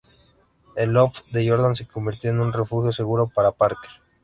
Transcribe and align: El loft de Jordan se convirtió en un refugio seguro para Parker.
El 0.75 0.93
loft 0.93 1.25
de 1.31 1.47
Jordan 1.47 1.75
se 1.75 1.85
convirtió 1.87 2.31
en 2.31 2.39
un 2.41 2.51
refugio 2.51 2.91
seguro 2.91 3.27
para 3.27 3.51
Parker. 3.51 3.91